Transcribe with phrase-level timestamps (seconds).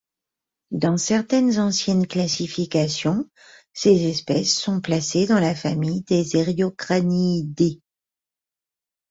[0.71, 3.29] Dans certaines anciennes classifications,
[3.71, 7.79] ces espèces sont placées dans la famille des Eriocraniidae.